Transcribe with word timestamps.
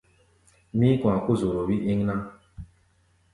Mí̧í̧-kɔ̧a̧ 0.77 1.21
kó 1.25 1.31
zoro 1.41 1.61
wí 1.67 1.75
íŋ 1.91 1.99
ná. 2.07 2.15